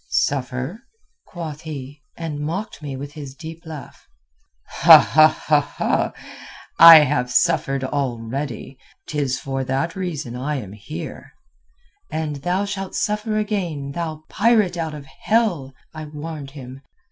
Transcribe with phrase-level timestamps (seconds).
[0.09, 0.81] "'Suffer?'
[1.27, 4.07] quoth he, and mocked me with his deep laugh.
[4.83, 5.99] 'I
[6.79, 8.79] have suffered already.
[9.05, 11.33] 'Tis for that reason I am here.'
[12.09, 16.81] "'And thou shalt suffer again, thou pirate out of hell!' I warned him.